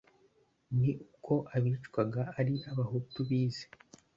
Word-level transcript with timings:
ni 0.77 0.91
uko 1.07 1.33
abicwaga 1.55 2.21
ari 2.39 2.55
abahutu 2.71 3.17
bize. 3.29 3.65